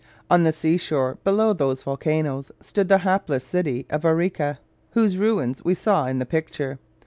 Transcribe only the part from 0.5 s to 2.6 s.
sea shore below those volcanos